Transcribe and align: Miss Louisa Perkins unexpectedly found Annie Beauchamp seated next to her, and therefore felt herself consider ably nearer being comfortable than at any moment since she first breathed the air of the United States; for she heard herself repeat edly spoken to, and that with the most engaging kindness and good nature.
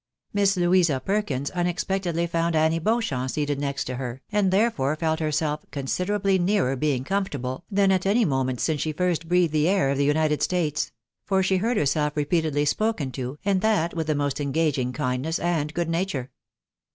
Miss 0.33 0.57
Louisa 0.57 0.99
Perkins 0.99 1.51
unexpectedly 1.51 2.25
found 2.25 2.55
Annie 2.55 2.79
Beauchamp 2.79 3.29
seated 3.29 3.59
next 3.59 3.83
to 3.83 3.97
her, 3.97 4.23
and 4.31 4.49
therefore 4.49 4.95
felt 4.95 5.19
herself 5.19 5.63
consider 5.69 6.15
ably 6.15 6.39
nearer 6.39 6.75
being 6.75 7.03
comfortable 7.03 7.65
than 7.69 7.91
at 7.91 8.07
any 8.07 8.25
moment 8.25 8.59
since 8.61 8.81
she 8.81 8.93
first 8.93 9.27
breathed 9.29 9.53
the 9.53 9.67
air 9.69 9.91
of 9.91 9.99
the 9.99 10.03
United 10.05 10.41
States; 10.41 10.91
for 11.23 11.43
she 11.43 11.57
heard 11.57 11.77
herself 11.77 12.17
repeat 12.17 12.45
edly 12.45 12.67
spoken 12.67 13.11
to, 13.11 13.37
and 13.45 13.61
that 13.61 13.93
with 13.93 14.07
the 14.07 14.15
most 14.15 14.41
engaging 14.41 14.91
kindness 14.91 15.37
and 15.37 15.71
good 15.75 15.87
nature. 15.87 16.31